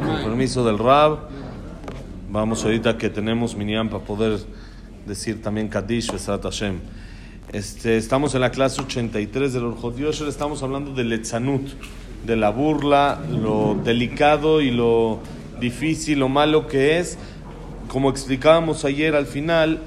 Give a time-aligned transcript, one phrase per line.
[0.00, 1.28] Con permiso del Rab.
[2.28, 4.40] Vamos ahorita que tenemos Minyan para poder
[5.06, 6.80] decir también Kadish, Besrat Hashem.
[7.52, 11.68] Este, estamos en la clase 83 del Orjot Yosher, estamos hablando del Letzanut,
[12.26, 15.20] de la burla, lo delicado y lo
[15.60, 17.18] difícil, lo malo que es.
[17.86, 19.78] Como explicábamos ayer al final,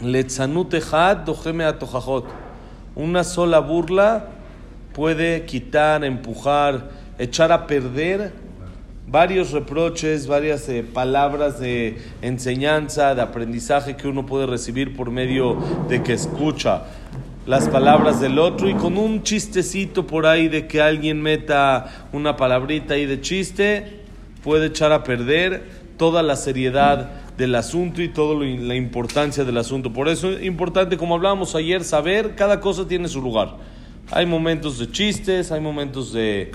[0.00, 2.26] Letzanut Echad Dojeme Atojajot.
[2.94, 4.26] Una sola burla
[4.94, 8.32] puede quitar, empujar, echar a perder
[9.08, 15.56] varios reproches, varias eh, palabras de enseñanza, de aprendizaje que uno puede recibir por medio
[15.88, 16.82] de que escucha
[17.46, 22.36] las palabras del otro y con un chistecito por ahí de que alguien meta una
[22.36, 24.00] palabrita ahí de chiste,
[24.42, 25.62] puede echar a perder
[25.96, 29.92] toda la seriedad del asunto y toda la importancia del asunto.
[29.92, 33.56] Por eso es importante, como hablábamos ayer, saber cada cosa tiene su lugar.
[34.12, 36.52] Hay momentos de chistes, hay momentos de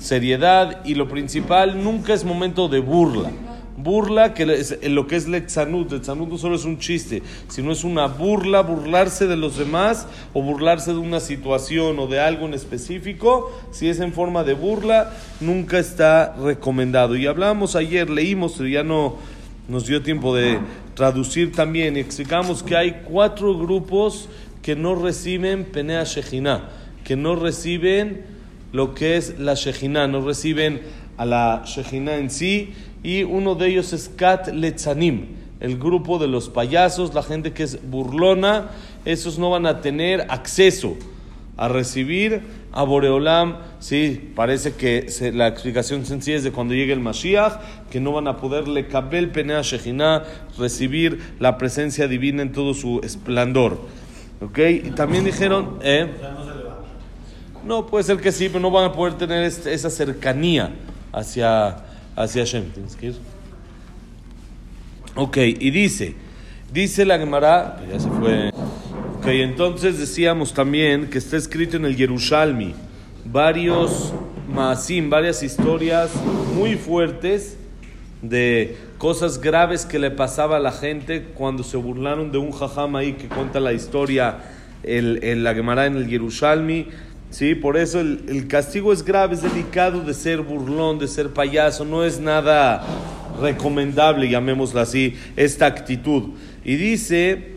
[0.00, 3.30] seriedad y lo principal nunca es momento de burla.
[3.76, 5.92] Burla, que es lo que es Letzanut.
[5.92, 10.42] Letzanut no solo es un chiste, sino es una burla, burlarse de los demás o
[10.42, 13.52] burlarse de una situación o de algo en específico.
[13.70, 17.14] Si es en forma de burla, nunca está recomendado.
[17.14, 19.14] Y hablamos ayer, leímos, ya no
[19.68, 20.58] nos dio tiempo de
[20.94, 21.96] traducir también.
[21.96, 24.28] Y explicamos que hay cuatro grupos
[24.62, 26.68] que no reciben Penea Shejina,
[27.08, 28.20] que no reciben
[28.70, 30.82] lo que es la Shejina, no reciben
[31.16, 35.24] a la Shejina en sí, y uno de ellos es Kat Letzanim,
[35.60, 38.72] el grupo de los payasos, la gente que es burlona,
[39.06, 40.96] esos no van a tener acceso
[41.56, 42.42] a recibir
[42.72, 48.00] a Boreolam, sí, parece que la explicación sencilla es de cuando llegue el Mashiach, que
[48.00, 50.24] no van a poderle kabel penea Shejina,
[50.58, 53.80] recibir la presencia divina en todo su esplendor.
[54.42, 54.58] ¿Ok?
[54.58, 56.06] Y también dijeron, ¿eh?
[57.64, 60.70] No, puede ser que sí, pero no van a poder tener este, esa cercanía
[61.12, 61.76] hacia,
[62.16, 62.64] hacia Hashem.
[65.14, 66.14] Ok, y dice,
[66.72, 68.50] dice la Gemara, ya se fue.
[69.18, 72.74] Ok, entonces decíamos también que está escrito en el Yerushalmi
[73.24, 74.12] varios
[74.48, 76.10] maasim, varias historias
[76.54, 77.58] muy fuertes
[78.22, 82.96] de cosas graves que le pasaba a la gente cuando se burlaron de un jajam
[82.96, 84.38] ahí que cuenta la historia
[84.82, 86.88] el, la Gemara en el Yerushalmi
[87.30, 87.54] ¿sí?
[87.54, 92.04] Por eso el, castigo es grave, es delicado de ser burlón, de ser payaso, no
[92.04, 92.84] es nada
[93.40, 96.30] recomendable, llamémoslo así, esta actitud.
[96.64, 97.52] Y dice,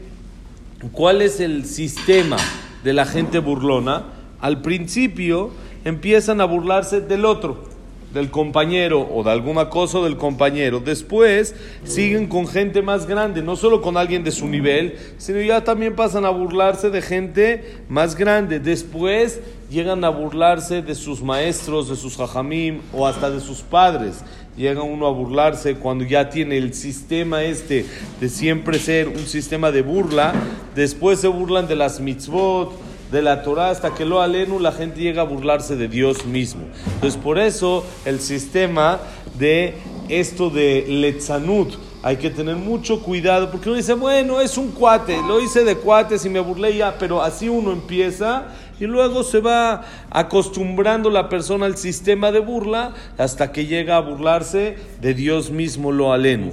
[0.92, 2.38] ¿cuál es el sistema
[2.84, 4.06] de la gente burlona?
[4.40, 5.52] Al principio
[5.86, 7.71] empiezan a burlarse del otro
[8.14, 10.80] del compañero o de alguna cosa del compañero.
[10.80, 15.64] Después siguen con gente más grande, no solo con alguien de su nivel, sino ya
[15.64, 18.60] también pasan a burlarse de gente más grande.
[18.60, 19.40] Después
[19.70, 24.24] llegan a burlarse de sus maestros, de sus hajamim o hasta de sus padres.
[24.58, 27.86] Llega uno a burlarse cuando ya tiene el sistema este
[28.20, 30.34] de siempre ser un sistema de burla.
[30.76, 35.02] Después se burlan de las mitzvot de la Torah hasta que lo alenu la gente
[35.02, 36.62] llega a burlarse de Dios mismo.
[36.96, 39.00] Entonces por eso el sistema
[39.38, 39.76] de
[40.10, 41.74] esto de letzanut
[42.04, 45.76] hay que tener mucho cuidado porque uno dice, bueno, es un cuate, lo hice de
[45.76, 48.46] cuates y me burlé ya, pero así uno empieza
[48.80, 54.00] y luego se va acostumbrando la persona al sistema de burla hasta que llega a
[54.00, 56.52] burlarse de Dios mismo lo alenu.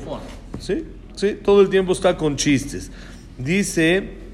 [0.58, 0.84] ¿Sí?
[1.14, 2.90] Sí, todo el tiempo está con chistes.
[3.38, 4.27] Dice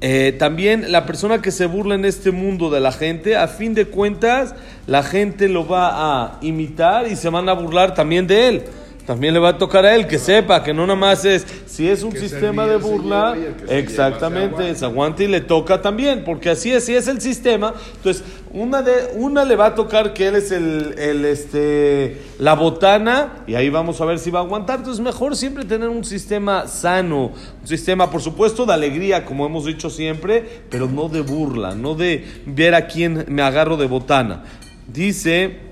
[0.00, 3.74] eh, también la persona que se burla en este mundo de la gente, a fin
[3.74, 4.54] de cuentas,
[4.86, 8.62] la gente lo va a imitar y se van a burlar también de él
[9.10, 11.88] también le va a tocar a él que sepa que no nada más es, si
[11.88, 13.36] es un sistema de burla,
[13.68, 18.22] exactamente, se aguanta y le toca también, porque así es, si es el sistema, entonces
[18.52, 23.42] una, de, una le va a tocar que él es el, el, este, la botana
[23.48, 26.68] y ahí vamos a ver si va a aguantar, entonces mejor siempre tener un sistema
[26.68, 27.32] sano,
[27.62, 31.96] un sistema por supuesto de alegría, como hemos dicho siempre, pero no de burla, no
[31.96, 34.44] de ver a quién me agarro de botana.
[34.86, 35.69] Dice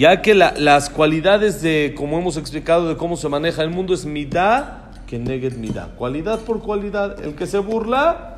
[0.00, 4.06] ya que las cualidades de, como hemos explicado, de cómo se maneja el mundo es
[4.06, 5.90] midá que neget midá.
[5.94, 7.22] Cualidad por cualidad.
[7.22, 8.36] El que se burla,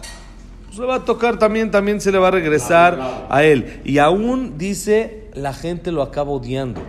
[0.70, 3.81] se pues va a tocar también, también se le va a regresar a él.
[3.85, 6.82] Y aún dice, la gente lo acaba odiando.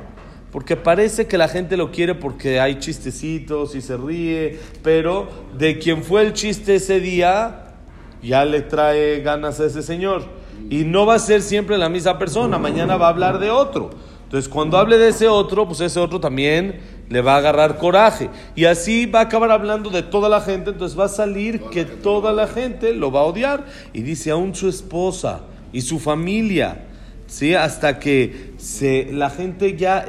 [0.51, 5.77] Porque parece que la gente lo quiere porque hay chistecitos y se ríe, pero de
[5.77, 7.75] quien fue el chiste ese día,
[8.23, 10.23] ya le trae ganas a ese señor.
[10.71, 13.91] Y no va a ser siempre la misma persona, mañana va a hablar de otro.
[14.33, 18.31] Entonces, cuando hable de ese otro, pues ese otro también le va a agarrar coraje.
[18.55, 21.85] Y así va a acabar hablando de toda la gente, entonces va a salir que
[21.85, 23.67] toda la gente lo va a odiar.
[23.93, 25.41] Y dice, aún su esposa
[25.71, 26.83] y su familia
[27.27, 27.53] ¿sí?
[27.53, 30.03] hasta que se, la gente ya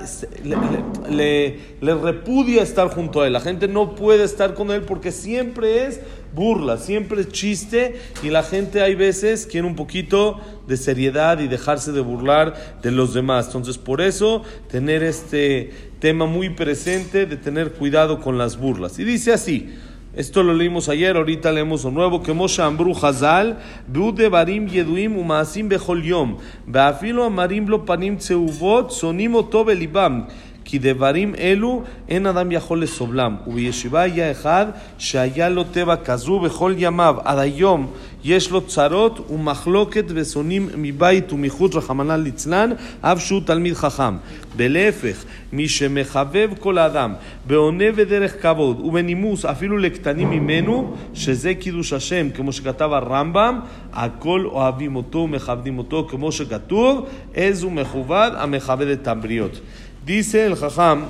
[1.11, 3.35] le, le, repudia estar junto a él.
[3.35, 6.01] La gente no puede estar con él porque siempre es
[6.35, 11.93] burla, siempre chiste y la gente hay veces quiere un poquito de seriedad y dejarse
[11.93, 13.47] de burlar de los demás.
[13.47, 15.71] Entonces, por eso, tener este
[16.01, 18.99] tema muy presente de tener cuidado con las burlas.
[18.99, 19.75] Y dice así.
[20.17, 23.59] Esto lo leímos ayer, ahorita leemos lo nuevo, que Moshe Ambru Hazal,
[23.89, 30.29] de Barim Yeduim Umasim Beafilo Amarim Panim Tseuvot, Sonim Oto Belibam,
[30.75, 33.37] כי דברים אלו אין אדם יכול לסובלם.
[33.47, 34.67] ובישיבה היה אחד
[34.99, 37.87] שהיה לו טבע כזו בכל ימיו, עד היום
[38.25, 44.17] יש לו צרות ומחלוקת ושונאים מבית ומחוץ רחמנא ליצלן, אף שהוא תלמיד חכם.
[44.57, 47.15] ולהפך, מי שמחבב כל האדם,
[47.47, 53.61] בעונה ודרך כבוד ובנימוס אפילו לקטנים ממנו, שזה קידוש השם, כמו שכתב הרמב"ם,
[53.93, 59.61] הכל אוהבים אותו ומכבדים אותו, כמו שכתוב, איזו מכובד המכבד את הבריות.
[60.05, 61.07] Dice el Jajam,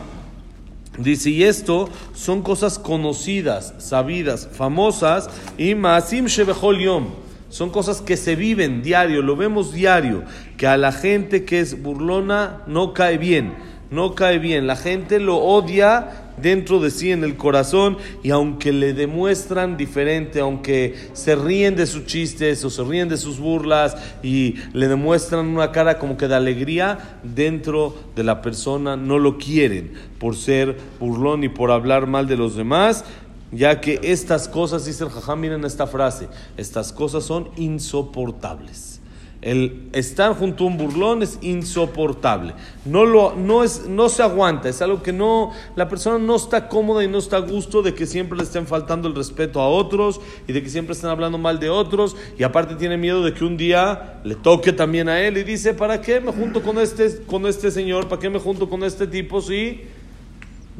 [0.99, 7.07] dice, y esto son cosas conocidas, sabidas, famosas, y Maasim Shebechol Yom.
[7.49, 10.23] Son cosas que se viven diario, lo vemos diario,
[10.57, 13.55] que a la gente que es burlona no cae bien,
[13.91, 14.69] no cae bien.
[14.69, 20.41] La gente lo odia dentro de sí en el corazón y aunque le demuestran diferente,
[20.41, 25.47] aunque se ríen de sus chistes o se ríen de sus burlas y le demuestran
[25.47, 30.77] una cara como que de alegría, dentro de la persona no lo quieren por ser
[31.01, 33.05] burlón y por hablar mal de los demás.
[33.53, 38.94] Ya que estas cosas, dice el jajam, miren esta frase, estas cosas son insoportables.
[39.45, 42.55] El estar junto a un burlón es insoportable.
[42.87, 44.71] No, lo, no, es, no se aguanta.
[44.71, 47.95] Es algo que no, la persona no está cómoda y no está a gusto de
[47.95, 50.19] que siempre le estén faltando el respeto a otros
[50.49, 52.17] y de que siempre estén hablando mal de otros.
[52.39, 55.75] Y aparte tiene miedo de que un día le toque también a él y dice,
[55.75, 58.09] ¿para qué me junto con este, con este señor?
[58.09, 59.43] ¿Para qué me junto con este tipo?
[59.43, 59.83] Sí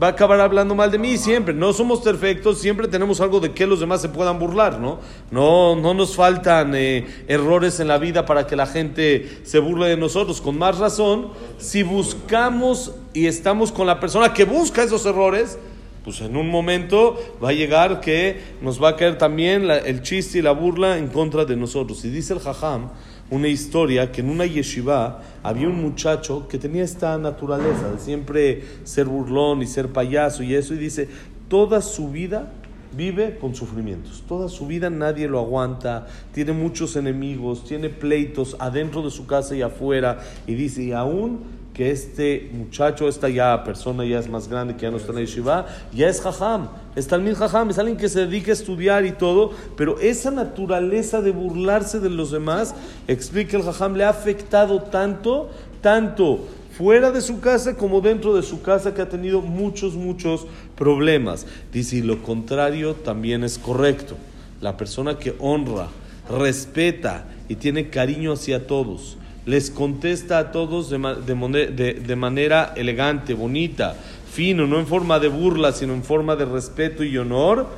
[0.03, 1.55] va a acabar hablando mal de mí siempre.
[1.55, 4.99] No somos perfectos, siempre tenemos algo de que los demás se puedan burlar, ¿no?
[5.31, 9.89] No, no nos faltan eh, errores en la vida para que la gente se burle
[9.89, 10.41] de nosotros.
[10.41, 15.59] Con más razón, si buscamos y estamos con la persona que busca esos errores,
[16.05, 20.39] pues en un momento va a llegar que nos va a caer también el chiste
[20.39, 22.05] y la burla en contra de nosotros.
[22.05, 22.91] Y dice el jajam,
[23.35, 28.63] una historia que en una yeshiva había un muchacho que tenía esta naturaleza de siempre
[28.85, 31.09] ser burlón y ser payaso y eso, y dice,
[31.49, 32.53] toda su vida
[32.97, 39.03] vive con sufrimientos, toda su vida nadie lo aguanta, tiene muchos enemigos, tiene pleitos adentro
[39.03, 41.41] de su casa y afuera, y dice, y aún
[41.75, 45.17] que este muchacho, esta ya persona ya es más grande, que ya no está en
[45.17, 49.05] la yeshiva, ya es jajam, es talmid jajam, es alguien que se dedica a estudiar
[49.05, 52.77] y todo, pero esa naturaleza de burlarse de los demás,
[53.09, 55.51] explica el jajam, le ha afectado tanto,
[55.81, 56.47] tanto
[56.79, 61.45] fuera de su casa como dentro de su casa, que ha tenido muchos, muchos problemas.
[61.73, 64.17] Dice, y lo contrario también es correcto.
[64.61, 65.89] La persona que honra,
[66.29, 73.95] respeta y tiene cariño hacia todos, les contesta a todos de, de, manera elegante, bonita,
[74.33, 77.69] fino, no en forma de burla, sino en forma de respeto y honor,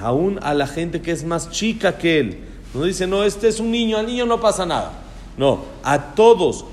[0.00, 2.38] aún a la gente que es más chica que él.
[2.74, 5.00] No dice, no, este es un niño, al niño no pasa nada.
[5.36, 6.66] No, a todos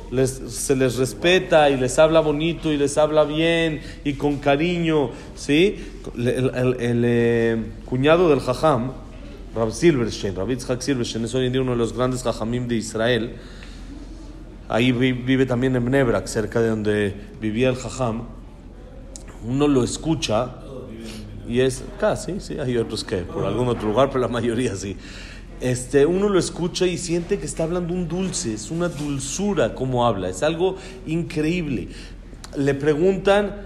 [0.48, 5.12] se les respeta y les habla bonito y les habla bien y con cariño.
[5.36, 5.78] ¿sí?
[6.18, 8.92] El, eh, cuñado del Jajam,
[9.56, 10.36] Rab Silverstein,
[10.80, 13.36] Silverstein, es hoy en día uno de los grandes Jajamim de Israel
[14.70, 18.24] ahí vive también en Bnebrak, cerca de donde vivía el Jajam,
[19.46, 20.56] uno lo escucha
[21.48, 24.96] y es, casi, sí, hay otros que por algún otro lugar, pero la mayoría sí.
[25.60, 30.06] Este, uno lo escucha y siente que está hablando un dulce, es una dulzura como
[30.06, 30.76] habla, es algo
[31.08, 31.90] increíble.
[32.56, 33.66] Le preguntan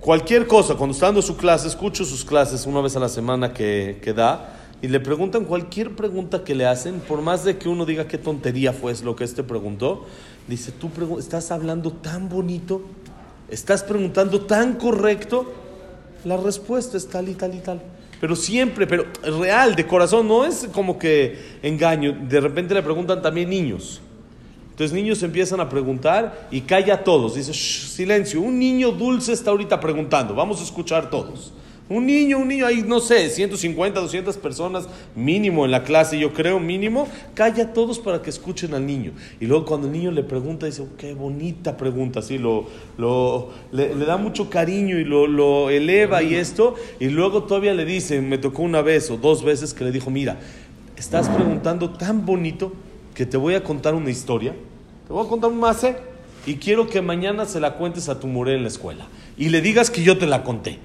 [0.00, 3.54] cualquier cosa, cuando está dando su clase, escucho sus clases una vez a la semana
[3.54, 7.70] que, que da, y le preguntan cualquier pregunta que le hacen, por más de que
[7.70, 10.04] uno diga qué tontería fue lo que este preguntó,
[10.46, 12.82] dice, tú estás hablando tan bonito,
[13.48, 15.50] estás preguntando tan correcto,
[16.26, 17.80] la respuesta es tal y tal y tal.
[18.20, 19.06] Pero siempre, pero
[19.40, 22.12] real, de corazón, no es como que engaño.
[22.28, 24.02] De repente le preguntan también niños.
[24.68, 27.36] Entonces niños empiezan a preguntar y calla a todos.
[27.36, 31.54] Dice, silencio, un niño dulce está ahorita preguntando, vamos a escuchar todos.
[31.86, 36.32] Un niño, un niño, hay, no sé, 150, 200 personas mínimo en la clase, yo
[36.32, 39.12] creo, mínimo, calla a todos para que escuchen al niño.
[39.38, 42.64] Y luego cuando el niño le pregunta, dice, qué bonita pregunta, así, lo,
[42.96, 46.74] lo, le, da mucho cariño y lo, lo eleva y esto.
[47.00, 50.10] Y luego todavía le dice, me tocó una vez o dos veces que le dijo,
[50.10, 50.38] mira,
[50.96, 52.72] estás preguntando tan bonito
[53.14, 54.54] que te voy a contar una historia.
[55.06, 55.96] Te voy a contar un mase
[56.46, 59.06] y quiero que mañana se la cuentes a tu muré en la escuela.
[59.36, 60.78] Y le digas que yo te la conté.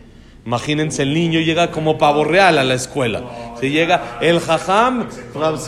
[0.49, 3.53] Imagínense, el niño llega como pavo real a la escuela.
[3.59, 5.59] Se llega, el jajam, Rav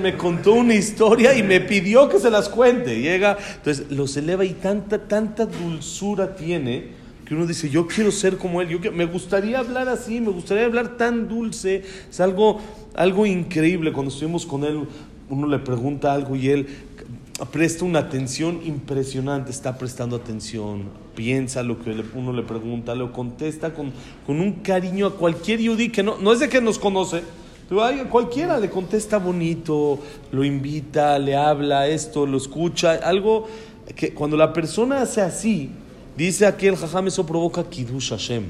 [0.00, 3.00] me contó una historia y me pidió que se las cuente.
[3.00, 6.88] Llega, entonces los eleva y tanta, tanta dulzura tiene
[7.24, 10.64] que uno dice, yo quiero ser como él, yo me gustaría hablar así, me gustaría
[10.64, 11.84] hablar tan dulce.
[12.10, 12.60] Es algo,
[12.96, 13.92] algo increíble.
[13.92, 14.88] Cuando estuvimos con él,
[15.28, 16.66] uno le pregunta algo y él
[17.44, 23.74] presta una atención impresionante, está prestando atención, piensa lo que uno le pregunta, lo contesta
[23.74, 23.92] con,
[24.24, 27.22] con un cariño a cualquier yudí que no, no es de que nos conoce,
[27.68, 29.98] pero cualquiera le contesta bonito,
[30.32, 33.46] lo invita, le habla esto, lo escucha, algo
[33.94, 35.70] que cuando la persona hace así,
[36.16, 38.44] dice aquí el jajam, eso provoca kiddush Hashem,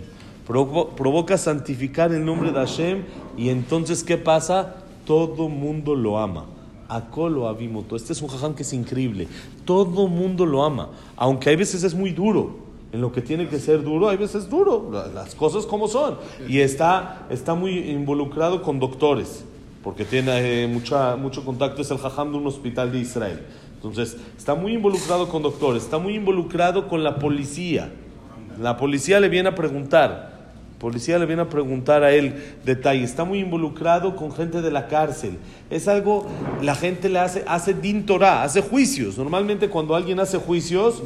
[0.47, 3.03] provoca santificar el nombre de Hashem
[3.37, 4.77] y entonces ¿qué pasa?
[5.05, 6.56] Todo mundo lo ama.
[6.89, 7.97] Akolo Abimoto.
[7.97, 9.29] Este es un jajam que es increíble.
[9.65, 10.91] Todo mundo lo ama.
[11.17, 12.67] Aunque hay veces es muy duro.
[12.93, 14.91] En lo que tiene que ser duro, hay veces es duro.
[15.15, 16.17] Las cosas como son.
[16.49, 19.45] Y está, está muy involucrado con doctores.
[19.83, 21.83] Porque tiene eh, mucha, mucho contacto.
[21.83, 23.43] Es el jajam de un hospital de Israel.
[23.75, 25.83] Entonces, está muy involucrado con doctores.
[25.83, 27.93] Está muy involucrado con la policía.
[28.61, 30.36] La policía le viene a preguntar
[30.79, 33.11] policía le viene a preguntar a él detalles.
[33.11, 35.39] Está muy involucrado con gente de la cárcel.
[35.71, 36.27] Es algo,
[36.63, 39.17] la gente le hace, hace din Torah, hace juicios.
[39.19, 41.03] Normalmente cuando alguien hace juicios,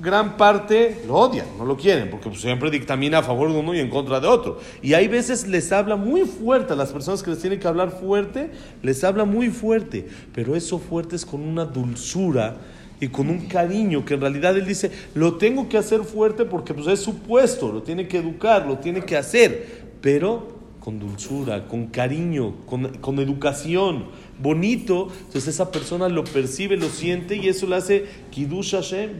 [0.00, 3.74] gran parte lo odian, no lo quieren, porque pues, siempre dictamina a favor de uno
[3.74, 4.60] y en contra de otro.
[4.82, 7.90] Y hay veces les habla muy fuerte, a las personas que les tienen que hablar
[7.90, 8.50] fuerte,
[8.82, 12.56] les habla muy fuerte, pero eso fuerte es con una dulzura
[13.04, 16.72] y con un cariño que en realidad él dice, lo tengo que hacer fuerte porque
[16.72, 21.66] pues, es su puesto, lo tiene que educar, lo tiene que hacer, pero con dulzura,
[21.66, 24.06] con cariño, con, educación,
[24.38, 29.18] bonito, entonces esa persona lo percibe, lo siente y eso le hace Kiddush Hashem,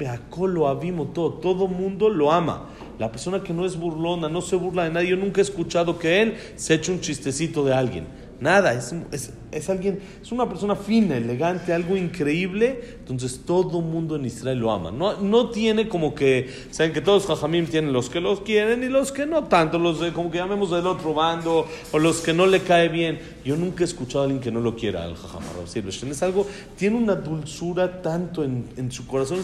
[0.49, 2.69] lo abimo todo, todo mundo lo ama.
[2.99, 5.99] La persona que no es burlona, no se burla de nadie, yo nunca he escuchado
[5.99, 8.07] que él se eche un chistecito de alguien.
[8.41, 12.97] Nada, es, es, es, alguien, es una persona fina, elegante, algo increíble.
[12.99, 14.91] Entonces todo mundo en Israel lo ama.
[14.91, 18.83] No, no tiene como que, saben que todos los jajamim tienen los que los quieren
[18.83, 22.21] y los que no tanto, los de, como que llamemos del otro bando o los
[22.21, 23.19] que no le cae bien.
[23.45, 26.97] Yo nunca he escuchado a alguien que no lo quiera al jajam Es algo, tiene
[26.97, 29.41] una dulzura tanto en, en su corazón.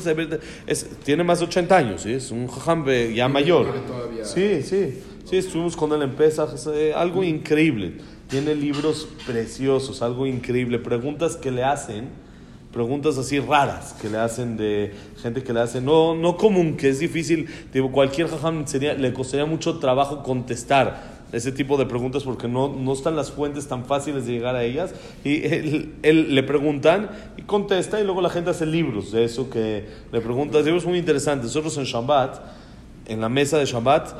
[0.67, 2.13] Es, tiene más de 80 años, ¿sí?
[2.13, 3.67] es un jajam ya mayor.
[4.23, 7.95] Sí, sí, sí, estuvimos con él en Pesach, eh, algo increíble.
[8.31, 10.79] Tiene libros preciosos, algo increíble.
[10.79, 12.11] Preguntas que le hacen,
[12.73, 16.91] preguntas así raras que le hacen de gente que le hace, no, no común, que
[16.91, 17.49] es difícil.
[17.73, 22.69] Digo, cualquier jajam sería, le costaría mucho trabajo contestar ese tipo de preguntas porque no,
[22.69, 24.95] no están las fuentes tan fáciles de llegar a ellas.
[25.25, 25.45] Y
[26.03, 30.21] él, le preguntan y contesta y luego la gente hace libros de eso que le
[30.21, 30.65] preguntan.
[30.65, 31.47] Libros muy interesantes.
[31.47, 32.41] Nosotros en Shabbat,
[33.07, 34.15] en la mesa de Shabbat,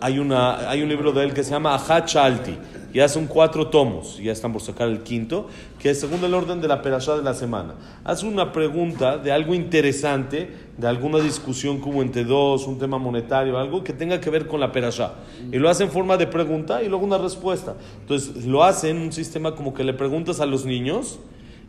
[0.00, 2.56] hay, una, hay un libro de él que se llama Ahat Shalti
[2.92, 6.60] ya son cuatro tomos, ya están por sacar el quinto, que es según el orden
[6.60, 7.74] de la perashá de la semana.
[8.04, 13.58] Haz una pregunta de algo interesante, de alguna discusión como entre dos, un tema monetario,
[13.58, 15.14] algo que tenga que ver con la perashá.
[15.52, 17.76] Y lo hace en forma de pregunta y luego una respuesta.
[18.00, 21.18] Entonces lo hace en un sistema como que le preguntas a los niños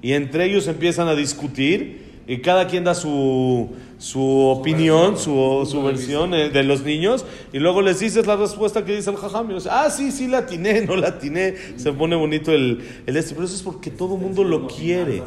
[0.02, 5.84] y entre ellos empiezan a discutir y cada quien da su, su opinión, su, su
[5.84, 9.52] versión eh, de los niños, y luego les dices la respuesta que dice el jajam,
[9.52, 13.18] y dice, ah, sí, sí, la atiné, no la atiné, se pone bonito el, el
[13.18, 15.24] este, pero eso es porque todo el mundo lo quiere.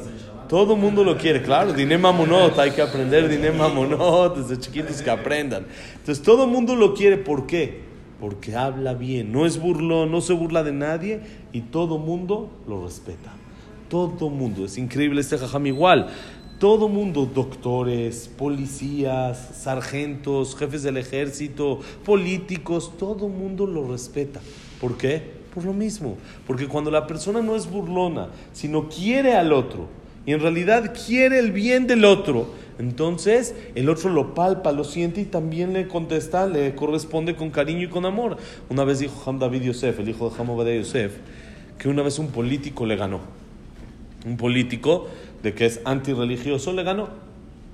[0.49, 5.03] Todo el mundo lo quiere, claro, Diné Mamonot, hay que aprender Diné Mamonot, desde chiquitos
[5.03, 5.67] que aprendan.
[5.97, 7.83] Entonces todo el mundo lo quiere, ¿por qué?
[8.19, 11.21] Porque habla bien, no es burlón, no se burla de nadie
[11.53, 13.35] y todo mundo lo respeta.
[13.91, 16.09] Todo mundo, es increíble este jajam igual
[16.59, 24.41] todo mundo, doctores, policías, sargentos, jefes del ejército, políticos, todo mundo lo respeta.
[24.81, 25.23] ¿Por qué?
[25.55, 26.17] Por lo mismo.
[26.47, 29.89] Porque cuando la persona no es burlona, sino quiere al otro,
[30.27, 35.21] y en realidad quiere el bien del otro, entonces el otro lo palpa, lo siente
[35.21, 38.37] y también le contesta, le corresponde con cariño y con amor.
[38.69, 41.13] Una vez dijo Ham David Yosef, el hijo de Ham Yosef,
[41.79, 43.21] que una vez un político le ganó.
[44.27, 45.09] Un político
[45.45, 47.11] de que es antirreligioso, le ganó.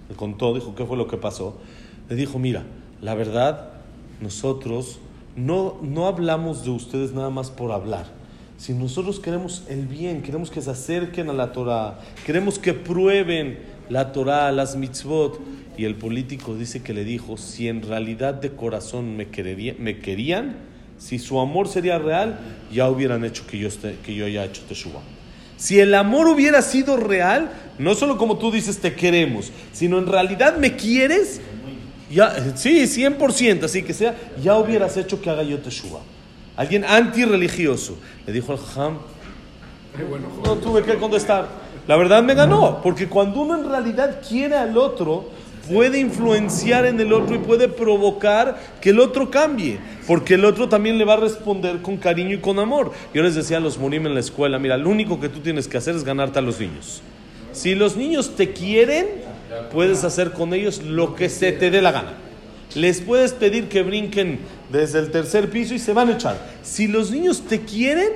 [0.09, 1.57] Le contó, dijo, ¿qué fue lo que pasó?
[2.09, 2.65] Le dijo, mira,
[3.01, 3.71] la verdad,
[4.21, 4.99] nosotros
[5.37, 8.07] no, no hablamos de ustedes nada más por hablar.
[8.59, 13.61] Si nosotros queremos el bien, queremos que se acerquen a la Torah, queremos que prueben
[13.89, 15.41] la Torah, las mitzvot.
[15.79, 19.29] Y el político dice que le dijo, si en realidad de corazón me,
[19.79, 20.57] me querían,
[20.99, 22.41] si su amor sería real,
[22.73, 25.20] ya hubieran hecho que yo, esté, que yo haya hecho Teshuvah.
[25.61, 30.07] Si el amor hubiera sido real, no solo como tú dices te queremos, sino en
[30.07, 31.43] realidad me quieres,
[32.11, 36.01] ya, sí, 100%, así que sea, ya hubieras hecho que haga yo teshuva.
[36.57, 38.99] Alguien antirreligioso le dijo al Jajam,
[40.43, 41.47] no tuve que contestar.
[41.87, 45.29] La verdad me ganó, porque cuando uno en realidad quiere al otro,
[45.71, 50.69] puede influenciar en el otro y puede provocar que el otro cambie, porque el otro
[50.69, 52.93] también le va a responder con cariño y con amor.
[53.15, 55.69] Yo les decía a los morim en la escuela, mira, lo único que tú tienes
[55.69, 57.03] que hacer es ganarte a los niños.
[57.53, 59.07] Si los niños te quieren,
[59.73, 62.15] puedes hacer con ellos lo que se te dé la gana.
[62.75, 64.39] Les puedes pedir que brinquen
[64.71, 66.37] desde el tercer piso y se van a echar.
[66.63, 68.11] Si los niños te quieren,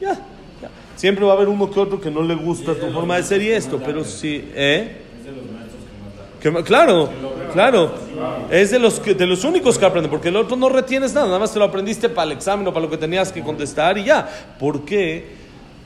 [0.00, 0.70] ya, ya.
[0.96, 3.42] Siempre va a haber uno que otro que no le gusta tu forma de ser
[3.42, 5.07] y esto, pero sí, ¿eh?
[6.40, 7.08] Claro,
[7.52, 7.92] claro.
[8.50, 11.38] Es de los, de los únicos que aprenden, porque el otro no retienes nada, nada
[11.38, 14.04] más te lo aprendiste para el examen o para lo que tenías que contestar y
[14.04, 14.56] ya.
[14.58, 15.36] ¿Por qué?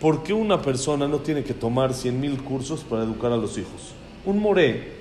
[0.01, 3.57] ¿Por qué una persona no tiene que tomar 100 mil cursos para educar a los
[3.57, 3.95] hijos?
[4.25, 4.93] Un moré,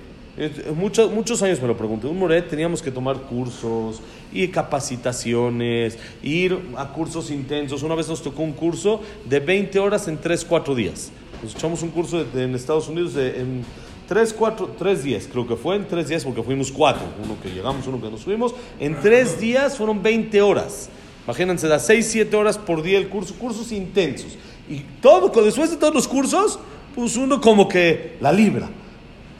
[0.74, 4.00] muchos, muchos años me lo pregunté, un moré teníamos que tomar cursos
[4.32, 7.82] y capacitaciones, ir a cursos intensos.
[7.82, 11.10] Una vez nos tocó un curso de 20 horas en 3, 4 días.
[11.42, 13.64] Nos echamos un curso en Estados Unidos en
[14.12, 17.48] tres, cuatro, tres días, creo que fue en tres días porque fuimos cuatro, uno que
[17.48, 18.54] llegamos, uno que nos fuimos.
[18.78, 20.90] En tres días fueron 20 horas.
[21.24, 24.36] Imagínense, da 6, 7 horas por día el curso, cursos intensos.
[24.68, 26.58] Y todo, después de todos los cursos,
[26.94, 28.68] pues uno como que la libra.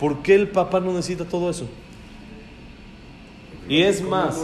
[0.00, 1.66] ¿Por qué el papá no necesita todo eso?
[3.68, 4.42] Y es más,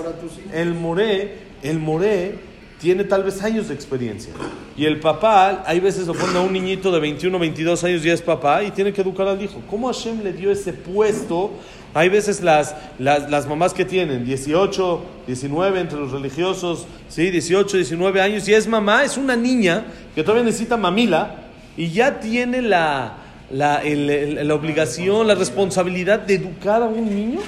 [0.52, 2.38] el moré, el moré
[2.80, 4.32] tiene tal vez años de experiencia.
[4.76, 8.10] Y el papá, hay veces lo pone a un niñito de 21, 22 años y
[8.10, 9.60] es papá y tiene que educar al hijo.
[9.68, 11.50] ¿Cómo Hashem le dio ese puesto?
[11.94, 17.30] Hay veces las, las, las, mamás que tienen 18, 19 entre los religiosos, ¿sí?
[17.30, 21.34] 18, 19 años y es mamá, es una niña que todavía necesita mamila
[21.76, 23.16] y ya tiene la,
[23.50, 27.40] la, el, la obligación, la responsabilidad de educar a un niño.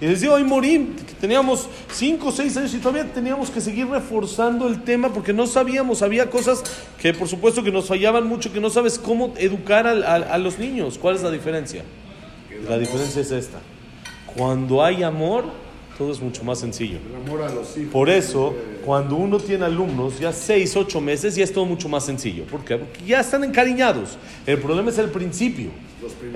[0.00, 3.86] Y les digo, hoy morí, teníamos 5 o 6 años y todavía teníamos que seguir
[3.86, 6.62] reforzando el tema porque no sabíamos, había cosas
[7.00, 10.38] que por supuesto que nos fallaban mucho, que no sabes cómo educar a, a, a
[10.38, 10.98] los niños.
[10.98, 11.82] ¿Cuál es la diferencia?
[12.68, 13.58] La diferencia es esta.
[14.36, 15.44] Cuando hay amor,
[15.96, 16.98] todo es mucho más sencillo.
[17.90, 18.54] Por eso,
[18.84, 22.44] cuando uno tiene alumnos, ya 6, 8 meses, ya es todo mucho más sencillo.
[22.44, 22.76] ¿Por qué?
[22.76, 24.18] Porque ya están encariñados.
[24.46, 25.70] El problema es el principio.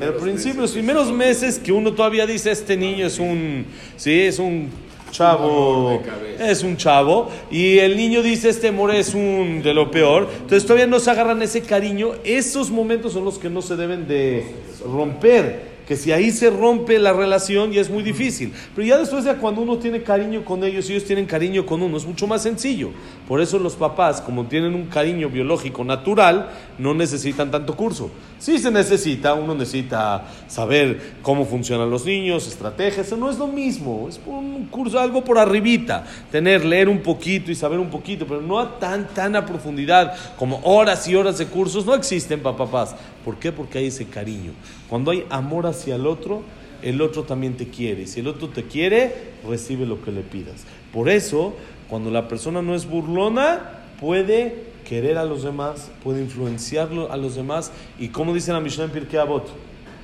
[0.01, 4.39] El principio, los primeros meses que uno todavía dice, este niño es un, sí, es
[4.39, 4.71] un
[5.11, 6.03] chavo,
[6.39, 10.65] es un chavo, y el niño dice, este more es un de lo peor, entonces
[10.65, 14.47] todavía no se agarran ese cariño, esos momentos son los que no se deben de
[14.85, 18.53] romper que si ahí se rompe la relación ya es muy difícil.
[18.77, 21.83] Pero ya después de cuando uno tiene cariño con ellos y ellos tienen cariño con
[21.83, 22.91] uno, es mucho más sencillo.
[23.27, 26.49] Por eso los papás, como tienen un cariño biológico natural,
[26.79, 28.09] no necesitan tanto curso.
[28.39, 33.49] Sí se necesita, uno necesita saber cómo funcionan los niños, estrategias, eso no es lo
[33.49, 38.27] mismo, es un curso, algo por arribita, tener, leer un poquito y saber un poquito,
[38.29, 42.39] pero no a tan, tan a profundidad como horas y horas de cursos, no existen
[42.39, 42.95] para papás.
[43.25, 43.53] ¿Por qué?
[43.53, 44.53] Porque hay ese cariño.
[44.89, 46.43] Cuando hay amor hacia el otro,
[46.83, 48.07] el otro también te quiere.
[48.07, 49.15] Si el otro te quiere,
[49.49, 50.65] recibe lo que le pidas.
[50.93, 51.55] Por eso,
[51.89, 53.61] cuando la persona no es burlona,
[54.01, 57.73] puede querer a los demás, puede influenciarlo a los demás.
[57.99, 59.49] Y como dice la Mishnah en Pirkei Avot,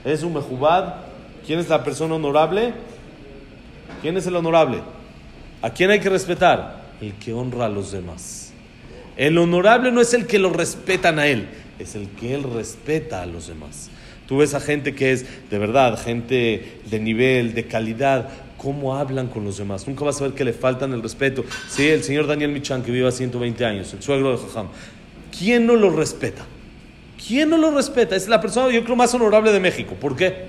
[0.05, 1.07] es un mejubad.
[1.47, 2.75] ¿Quién es la persona honorable?
[4.03, 4.81] ¿Quién es el honorable?
[5.63, 6.85] ¿A quién hay que respetar?
[7.01, 8.53] El que honra a los demás.
[9.17, 11.49] El honorable no es el que lo respetan a él,
[11.79, 13.91] es el que él respeta a los demás.
[14.27, 19.29] Tú ves a gente que es de verdad, gente de nivel, de calidad, cómo hablan
[19.29, 19.87] con los demás.
[19.87, 21.45] Nunca vas a ver que le faltan el respeto.
[21.69, 24.69] Sí, el señor Daniel Michan, que vive a 120 años, el suegro de Jajam.
[25.37, 26.45] ¿Quién no lo respeta?
[27.27, 28.17] ¿Quién no lo respeta?
[28.17, 29.95] Es la persona, yo creo, más honorable de México.
[29.95, 30.47] ¿Por qué?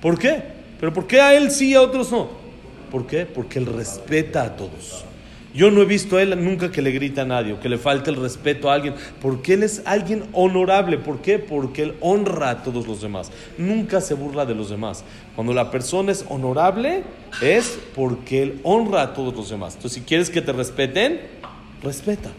[0.00, 0.42] ¿Por qué?
[0.78, 2.28] ¿Pero por qué a él sí y a otros no?
[2.90, 3.26] ¿Por qué?
[3.26, 5.04] Porque él respeta a todos.
[5.52, 7.76] Yo no he visto a él nunca que le grita a nadie o que le
[7.76, 10.96] falte el respeto a alguien, porque él es alguien honorable.
[10.98, 11.38] ¿Por qué?
[11.38, 13.32] Porque él honra a todos los demás.
[13.58, 15.04] Nunca se burla de los demás.
[15.34, 17.02] Cuando la persona es honorable,
[17.42, 19.74] es porque él honra a todos los demás.
[19.74, 21.20] Entonces, si quieres que te respeten,
[21.82, 22.30] respeta.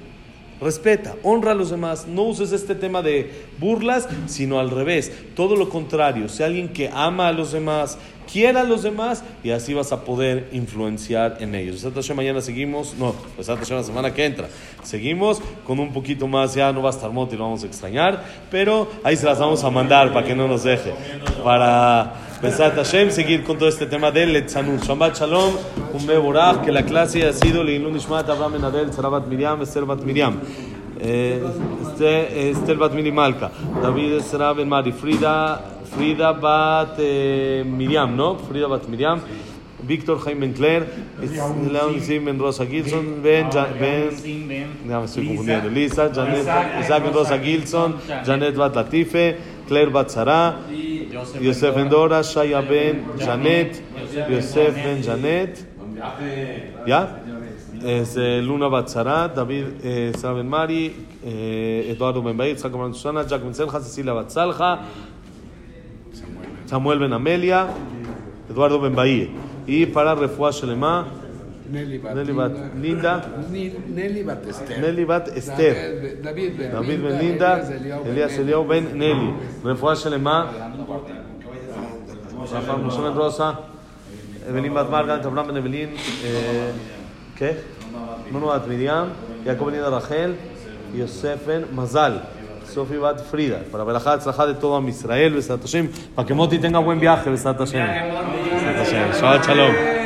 [0.62, 5.56] Respeta, honra a los demás, no uses este tema de burlas, sino al revés, todo
[5.56, 7.98] lo contrario, sea alguien que ama a los demás,
[8.32, 11.86] quiera a los demás y así vas a poder influenciar en ellos.
[12.16, 14.48] mañana seguimos, no, pues la semana que entra,
[14.84, 18.24] seguimos con un poquito más, ya no va a estar Moti, lo vamos a extrañar,
[18.50, 20.94] pero ahí se las vamos a mandar para que no nos deje,
[21.44, 24.82] para Besat Hashem, seguir con todo este tema del Letzanut.
[24.84, 25.54] Shabbat Shalom,
[25.94, 30.40] un Beborach, que la clase ha sido Leilun Ishmat Abraham Enadel, Sarabat Miriam, Servat Miriam.
[31.00, 31.44] Eh,
[31.84, 33.52] este, Estel Bat Mili Malka.
[33.82, 34.92] David Esra Ben Mari.
[34.92, 38.38] Frida, Frida Bat eh, Miriam, ¿no?
[38.38, 39.22] Frida Bat Miriam.
[39.84, 40.86] Víctor Jaime Claire,
[41.20, 43.50] Leon Sim Ben Rosa Gilson, Ben,
[43.80, 44.12] Ben,
[44.88, 46.46] ya me estoy confundiendo, Lisa, Janet,
[46.82, 48.56] Isaac Ben Rosa Gilson, Janet.
[48.56, 50.60] Bat Latife, Claire Bat Sara,
[51.40, 53.82] Yosef Ben Dora, Shaya Ben Janet,
[54.30, 55.66] Yosef Ben Janet,
[56.86, 57.18] ¿ya?
[57.84, 62.94] Es eh, Luna Bat Sara, David eh, Sara Ben Mari, eh, Eduardo Ben Isaac Ben
[62.94, 64.80] Susana, Jack Ben Selja, Cecilia Bat Salja,
[66.72, 67.68] Samuel Ben Amelia,
[68.50, 69.28] Eduardo Ben Bahía.
[69.68, 71.06] Y para Refuah Shelema,
[71.70, 73.28] Nelly Bat, Nelly Bat Linda,
[73.90, 74.80] Nelly Bat Esther.
[74.80, 77.62] Nelly Bat Esther, David Ben David Ben Linda,
[78.08, 79.34] Elías Eliao Ben Nelly.
[79.66, 80.48] Refuah Shelema,
[82.40, 83.60] Rafa Moshe Ben Rosa,
[84.48, 85.90] Evelyn Bat Margan, Abraham Ben Evelyn,
[86.24, 86.72] eh,
[87.38, 87.58] ¿qué?
[88.32, 89.10] Nuno Bat Miriam,
[89.44, 90.38] Jacob Ben Rachel,
[90.96, 92.41] Yosef Ben Mazal.
[92.72, 96.58] Sofi Bat Frida, para verajá, tzlajá de todo a Israel, Besat Hashem, para que Moti
[96.58, 97.30] tenga buen viaje.
[97.30, 97.86] Besat Hashem.
[99.20, 99.91] Shabbat Shalom.